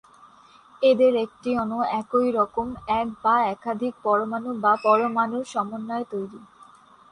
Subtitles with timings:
[0.81, 2.67] এদের একটি অণু একই রকম
[2.91, 6.39] এক বা একাধিক পরমাণু/পরমাণুর সমন্বয়ে তৈরি।